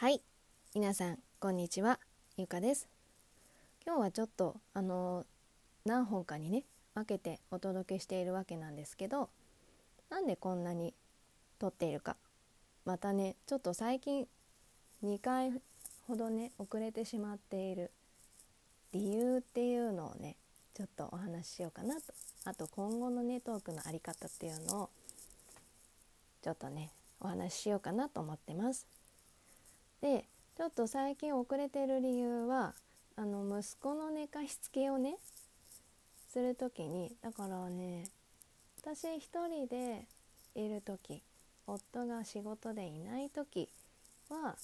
[0.00, 0.22] はい。
[0.76, 1.98] 皆さんこんにちは。
[2.36, 2.86] ゆかです。
[3.84, 5.26] 今日はちょっとあの
[5.84, 6.62] 何本かにね
[6.94, 9.28] 分けてお届けしているわけなんですけど
[10.08, 10.94] なんでこんなに
[11.58, 12.16] 撮っているか。
[12.84, 14.28] またねちょっと最近
[15.02, 15.50] 2回
[16.06, 17.90] ほどね遅れてしまっている
[18.92, 20.36] 理由っていうのをね
[20.74, 22.14] ちょっとお話ししようかなと。
[22.44, 24.90] あと今後のねトークの在り方っていうのを
[26.40, 28.86] ちょっとねお話ししようかなと思ってます。
[30.00, 30.24] で
[30.56, 32.74] ちょっと最近遅れてる理由は
[33.16, 35.16] あの息子の寝かしつけをね
[36.32, 38.04] する時にだからね
[38.80, 40.04] 私一人で
[40.54, 41.22] いる時
[41.66, 43.68] 夫が仕事でいない時
[44.30, 44.56] は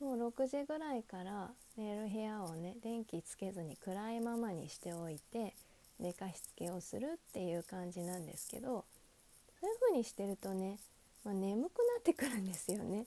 [0.00, 5.54] もう6時ぐらいから寝る部屋をね電気つけずに暗いままにしておいて
[5.98, 8.84] 寝かしつけをするっていう感じなんですけど
[9.60, 10.78] そういう風にしてるとね、
[11.24, 13.04] まあ、眠くなってくるんですよね。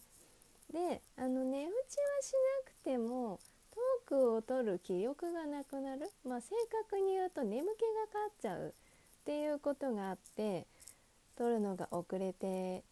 [0.74, 2.34] であの寝打ちはし
[2.66, 3.40] なくても
[3.72, 6.50] トークを取る気力がなくなる、まあ、正
[6.90, 8.74] 確に言うと眠気がかっちゃう。
[9.22, 10.68] っていうことがあって
[11.38, 12.84] 取るのが遅れて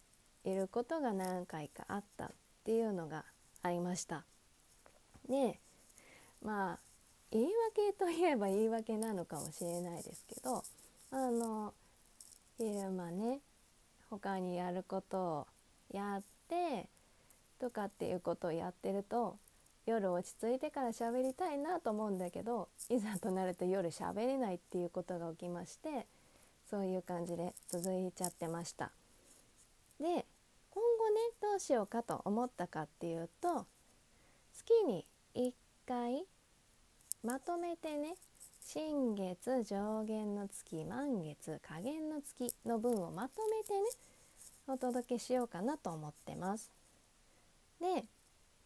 [0.44, 2.26] いることが何回かあった。
[2.26, 2.30] っ
[2.64, 3.24] ていうのが
[3.62, 4.24] ありました。
[5.28, 5.58] で
[6.42, 6.78] まあ
[7.30, 10.64] 言い訳といえば言い訳なのかもしれないですけど
[11.10, 11.74] あの
[12.58, 13.40] 昼間ね
[14.10, 15.46] 他にやることを
[15.92, 16.88] やって
[17.62, 19.36] とかっていうことをやってると
[19.86, 26.08] 夜落ち着いてから喋りたいなと思うんだけどいざとなると夜喋れないっていうことが起きまして
[26.68, 28.90] そういう感じで続いちゃってました。
[30.00, 30.24] で今後ね
[31.40, 33.66] どうしようかと思ったかっていうと
[34.52, 35.04] 月に
[35.36, 35.52] 1
[35.86, 36.24] 回
[37.22, 38.14] まとめてね
[38.64, 43.86] 新月上限の月満月下限の月の分をまとめてね
[44.66, 46.81] お届けしようかなと思ってます。
[47.82, 48.04] で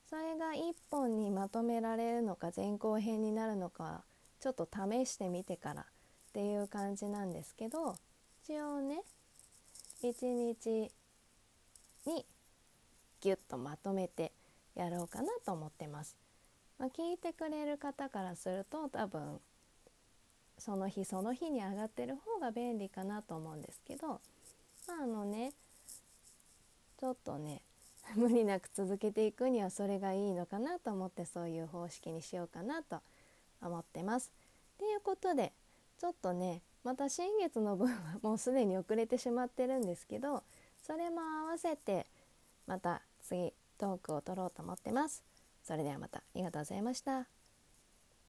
[0.09, 4.05] それが1本にまとめられるのか前後編になるのか
[4.41, 5.85] ちょっと試してみてからっ
[6.33, 7.97] ていう感じなんですけど
[8.45, 9.01] 一応ね
[10.05, 10.93] 1日
[12.07, 12.27] に
[13.23, 14.33] ギュッとまとめて
[14.75, 16.17] やろうかなと思ってます。
[16.79, 19.41] まあ、聞いてくれる方からすると多分
[20.59, 24.19] その日その日に上がってる方が便利かなと思うんですけど、ま
[25.01, 25.53] あ、あのね
[27.01, 27.63] ちょっとね
[28.15, 33.01] 無理なく続けていくにはそれがいいのかなと思ってそういう方式にしようかなと
[33.61, 34.33] 思ってます。
[34.79, 35.53] ということで
[35.99, 40.45] ちょっとねまた新月の分はもうすでに遅れてしまってるんですけど
[40.83, 42.07] それも合わせて
[42.67, 45.25] また次トークを取ろうと思ってます。
[45.63, 47.36] それではまたありがとうございました。